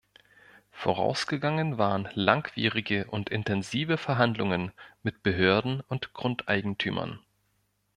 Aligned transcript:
Vorausgegangen 0.71 1.77
waren 1.77 2.09
langwierige 2.15 3.05
und 3.11 3.29
intensive 3.29 3.99
Verhandlungen 3.99 4.71
mit 5.03 5.21
Behörden 5.21 5.81
und 5.89 6.15
Grundeigentümern. 6.15 7.19